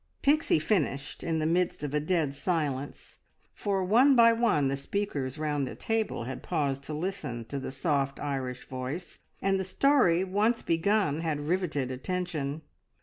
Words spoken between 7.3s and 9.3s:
to the soft Irish voice,